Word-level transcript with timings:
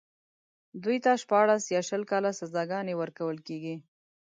دوی 0.83 0.97
ته 1.03 1.11
شپاړس 1.21 1.63
يا 1.75 1.81
شل 1.89 2.03
کاله 2.11 2.31
سزاګانې 2.39 2.93
ورکول 3.01 3.37
کېږي. 3.47 3.75